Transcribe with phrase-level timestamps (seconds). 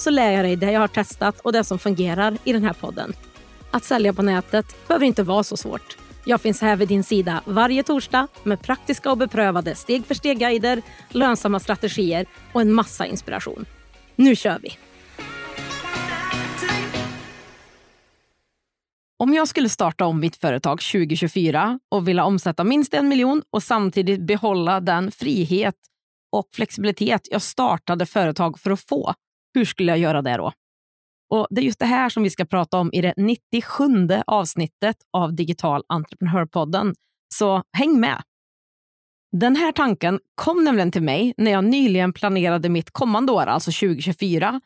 [0.00, 2.72] så lär jag dig det jag har testat och det som fungerar i den här
[2.72, 3.12] podden.
[3.70, 5.96] Att sälja på nätet behöver inte vara så svårt.
[6.24, 10.82] Jag finns här vid din sida varje torsdag med praktiska och beprövade steg för steg-guider,
[11.08, 13.64] lönsamma strategier och en massa inspiration.
[14.16, 14.78] Nu kör vi!
[19.20, 23.62] Om jag skulle starta om mitt företag 2024 och vilja omsätta minst en miljon och
[23.62, 25.74] samtidigt behålla den frihet
[26.32, 29.14] och flexibilitet jag startade företag för att få,
[29.54, 30.52] hur skulle jag göra det då?
[31.30, 33.84] Och Det är just det här som vi ska prata om i det 97
[34.26, 36.94] avsnittet av Digital entreprenörpodden.
[37.34, 38.22] Så häng med!
[39.32, 43.70] Den här tanken kom nämligen till mig när jag nyligen planerade mitt kommande år, alltså
[43.70, 44.60] 2024.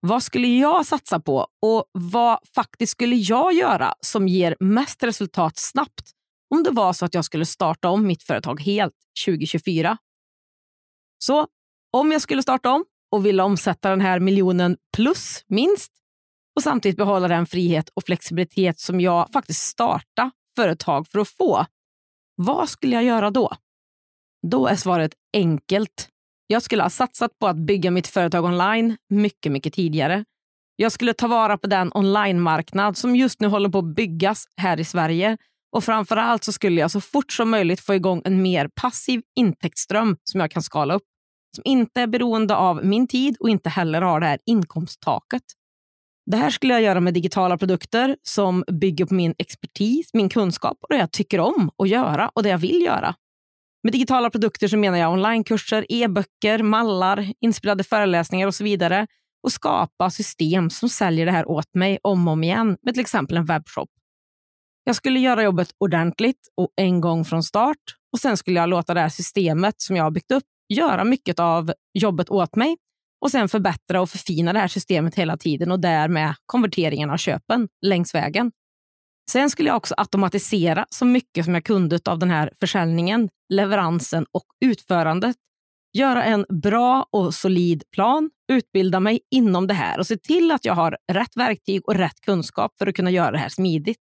[0.00, 5.56] Vad skulle jag satsa på och vad faktiskt skulle jag göra som ger mest resultat
[5.56, 6.10] snabbt
[6.54, 8.94] om det var så att jag skulle starta om mitt företag helt
[9.26, 9.96] 2024?
[11.18, 11.46] Så
[11.92, 15.92] om jag skulle starta om och vill omsätta den här miljonen plus minst
[16.56, 21.66] och samtidigt behålla den frihet och flexibilitet som jag faktiskt starta företag för att få.
[22.34, 23.52] Vad skulle jag göra då?
[24.46, 26.08] Då är svaret enkelt.
[26.46, 30.24] Jag skulle ha satsat på att bygga mitt företag online mycket, mycket tidigare.
[30.76, 34.80] Jag skulle ta vara på den online-marknad som just nu håller på att byggas här
[34.80, 35.36] i Sverige
[35.72, 39.22] och framför allt så skulle jag så fort som möjligt få igång en mer passiv
[39.36, 41.11] intäktsström som jag kan skala upp
[41.54, 45.42] som inte är beroende av min tid och inte heller har det här inkomsttaket.
[46.30, 50.78] Det här skulle jag göra med digitala produkter som bygger på min expertis, min kunskap
[50.80, 53.14] och det jag tycker om att göra och det jag vill göra.
[53.82, 59.06] Med digitala produkter så menar jag onlinekurser, e-böcker, mallar, inspelade föreläsningar och så vidare
[59.42, 63.00] och skapa system som säljer det här åt mig om och om igen med till
[63.00, 63.88] exempel en webbshop.
[64.84, 68.94] Jag skulle göra jobbet ordentligt och en gång från start och sen skulle jag låta
[68.94, 72.76] det här systemet som jag har byggt upp göra mycket av jobbet åt mig
[73.20, 77.68] och sen förbättra och förfina det här systemet hela tiden och därmed konverteringen av köpen
[77.86, 78.52] längs vägen.
[79.30, 84.26] Sen skulle jag också automatisera så mycket som jag kunde av den här försäljningen, leveransen
[84.32, 85.36] och utförandet.
[85.98, 90.64] Göra en bra och solid plan, utbilda mig inom det här och se till att
[90.64, 94.00] jag har rätt verktyg och rätt kunskap för att kunna göra det här smidigt.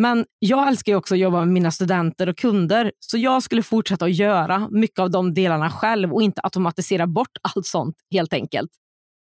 [0.00, 4.04] Men jag älskar också att jobba med mina studenter och kunder, så jag skulle fortsätta
[4.04, 8.70] att göra mycket av de delarna själv och inte automatisera bort allt sånt helt enkelt.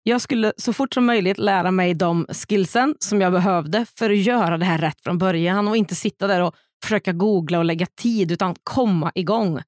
[0.02, 4.16] Jag skulle så fort som möjligt lära mig de skillsen som jag behövde för att
[4.16, 7.86] göra det här rätt från början och inte sitta där och försöka googla och lägga
[7.86, 9.60] tid utan komma igång.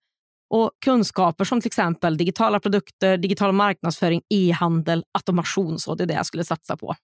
[0.50, 5.78] Och kunskaper som till exempel digitala produkter, digital marknadsföring, e-handel, automation.
[5.78, 6.94] Så det är det jag skulle satsa på.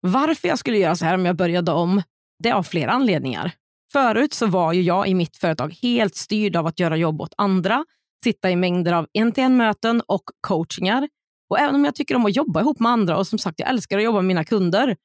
[0.00, 2.02] Varför jag skulle göra så här om jag började om,
[2.42, 3.52] det av flera anledningar.
[3.92, 7.34] Förut så var ju jag i mitt företag helt styrd av att göra jobb åt
[7.36, 7.84] andra,
[8.24, 11.08] sitta i mängder av en-till-en-möten och coachingar.
[11.50, 13.68] Och även om jag tycker om att jobba ihop med andra och som sagt jag
[13.68, 14.96] älskar att jobba med mina kunder,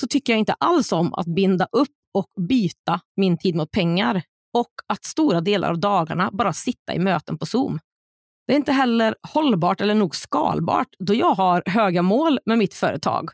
[0.00, 4.22] så tycker jag inte alls om att binda upp och byta min tid mot pengar
[4.54, 7.78] och att stora delar av dagarna bara sitta i möten på Zoom.
[8.46, 12.74] Det är inte heller hållbart eller nog skalbart då jag har höga mål med mitt
[12.74, 13.30] företag.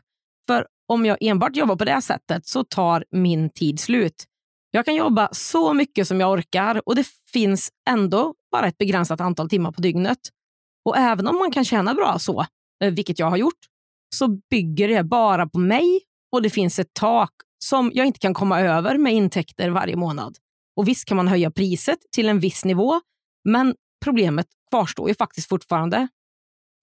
[0.47, 4.25] För om jag enbart jobbar på det sättet så tar min tid slut.
[4.71, 9.21] Jag kan jobba så mycket som jag orkar och det finns ändå bara ett begränsat
[9.21, 10.17] antal timmar på dygnet.
[10.85, 12.45] Och även om man kan tjäna bra så,
[12.83, 13.59] eh, vilket jag har gjort,
[14.15, 17.31] så bygger det bara på mig och det finns ett tak
[17.63, 20.37] som jag inte kan komma över med intäkter varje månad.
[20.75, 23.01] Och Visst kan man höja priset till en viss nivå,
[23.49, 26.07] men problemet kvarstår ju faktiskt fortfarande.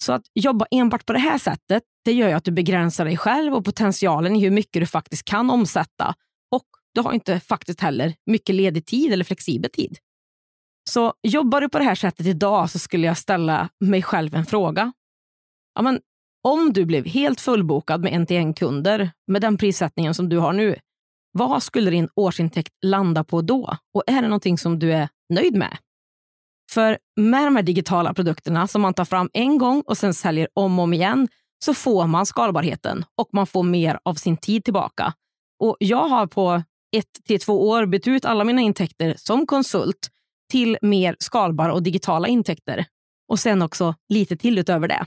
[0.04, 3.16] Så att jobba enbart på det här sättet, det gör ju att du begränsar dig
[3.16, 6.14] själv och potentialen i hur mycket du faktiskt kan omsätta.
[6.50, 6.64] Och
[6.94, 9.98] du har inte faktiskt heller mycket ledig tid eller flexibel tid.
[10.90, 14.46] Så jobbar du på det här sättet idag så skulle jag ställa mig själv en
[14.46, 14.92] fråga.
[15.74, 16.00] Ja, men
[16.42, 20.76] om du blev helt fullbokad med en-till-en-kunder med den prissättningen som du har nu,
[21.32, 23.76] vad skulle din årsintäkt landa på då?
[23.94, 25.78] Och är det någonting som du är nöjd med?
[26.70, 30.48] För med de här digitala produkterna som man tar fram en gång och sen säljer
[30.54, 31.28] om och om igen
[31.64, 35.12] så får man skalbarheten och man får mer av sin tid tillbaka.
[35.60, 36.62] Och Jag har på
[36.96, 40.08] ett till två år bytt ut alla mina intäkter som konsult
[40.50, 42.86] till mer skalbara och digitala intäkter.
[43.28, 45.06] Och sen också lite till utöver det.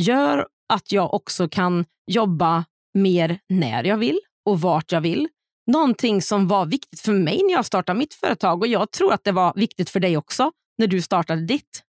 [0.00, 2.64] gör att jag också kan jobba
[2.94, 5.28] mer när jag vill och vart jag vill.
[5.66, 9.24] Någonting som var viktigt för mig när jag startade mitt företag och jag tror att
[9.24, 11.82] det var viktigt för dig också när du startade ditt.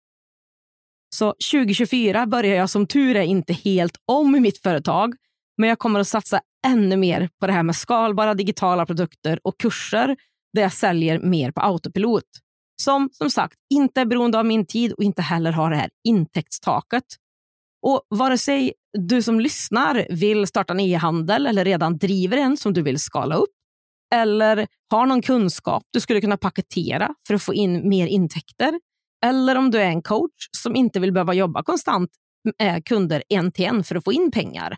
[1.16, 5.16] Så 2024 börjar jag som tur är inte helt om i mitt företag,
[5.58, 9.60] men jag kommer att satsa ännu mer på det här med skalbara digitala produkter och
[9.60, 10.18] kurser
[10.54, 12.24] där jag säljer mer på autopilot.
[12.82, 15.90] Som som sagt inte är beroende av min tid och inte heller har det här
[16.08, 17.04] intäktstaket.
[17.82, 22.74] Och vare sig du som lyssnar vill starta en e-handel eller redan driver en som
[22.74, 23.50] du vill skala upp
[24.16, 28.80] eller har någon kunskap du skulle kunna paketera för att få in mer intäkter
[29.26, 32.10] eller om du är en coach som inte vill behöva jobba konstant
[32.60, 34.78] med kunder en till en för att få in pengar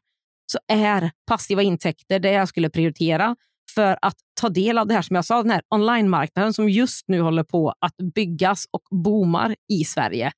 [0.52, 3.36] så är passiva intäkter det jag skulle prioritera
[3.76, 7.08] för att ta del av det här som jag sa, den här online-marknaden som just
[7.08, 10.32] nu håller på att byggas och boomar i Sverige.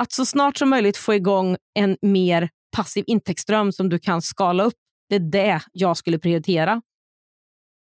[0.00, 4.64] Att så snart som möjligt få igång en mer passiv intäktsström som du kan skala
[4.64, 4.74] upp,
[5.08, 6.82] det är det jag skulle prioritera.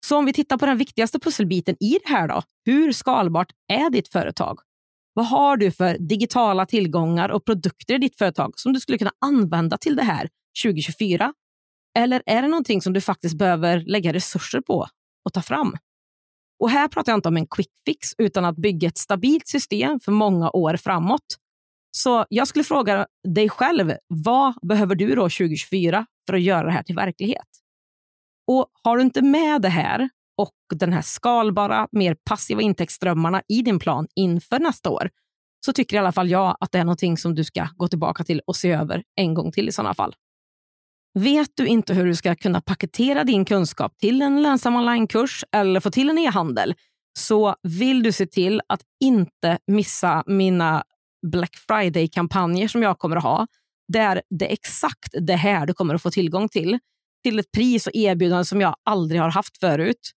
[0.05, 2.41] Så om vi tittar på den viktigaste pusselbiten i det här då.
[2.65, 4.59] Hur skalbart är ditt företag?
[5.13, 9.11] Vad har du för digitala tillgångar och produkter i ditt företag som du skulle kunna
[9.25, 10.29] använda till det här
[10.63, 11.33] 2024?
[11.97, 14.87] Eller är det någonting som du faktiskt behöver lägga resurser på
[15.25, 15.77] och ta fram?
[16.59, 19.99] Och här pratar jag inte om en quick fix utan att bygga ett stabilt system
[19.99, 21.37] för många år framåt.
[21.97, 26.71] Så jag skulle fråga dig själv, vad behöver du då 2024 för att göra det
[26.71, 27.47] här till verklighet?
[28.47, 33.61] Och har du inte med det här och den här skalbara, mer passiva intäktsströmmarna i
[33.61, 35.09] din plan inför nästa år,
[35.65, 38.23] så tycker i alla fall jag att det är någonting som du ska gå tillbaka
[38.23, 40.15] till och se över en gång till i sådana fall.
[41.19, 45.79] Vet du inte hur du ska kunna paketera din kunskap till en lönsam onlinekurs eller
[45.79, 46.75] få till en e-handel
[47.19, 50.83] så vill du se till att inte missa mina
[51.31, 53.47] Black Friday-kampanjer som jag kommer att ha,
[53.87, 56.79] där det är exakt det här du kommer att få tillgång till,
[57.23, 60.11] till ett pris och erbjudande som jag aldrig har haft förut.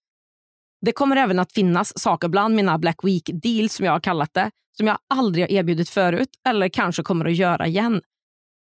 [0.87, 4.35] Det kommer även att finnas saker bland mina Black Week deals, som jag har kallat
[4.35, 8.03] det, som jag aldrig har erbjudit förut eller kanske kommer att göra igen.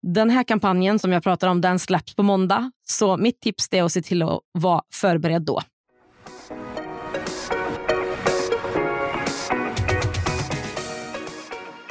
[0.02, 3.82] Den här kampanjen som jag pratar om, den släpps på måndag, så mitt tips är
[3.82, 5.62] att se till att vara förberedd då.